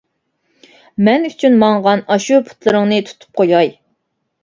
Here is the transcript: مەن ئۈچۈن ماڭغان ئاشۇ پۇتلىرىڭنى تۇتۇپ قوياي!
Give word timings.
مەن 1.09 1.27
ئۈچۈن 1.29 1.59
ماڭغان 1.65 2.03
ئاشۇ 2.17 2.43
پۇتلىرىڭنى 2.51 3.01
تۇتۇپ 3.11 3.43
قوياي! 3.43 3.75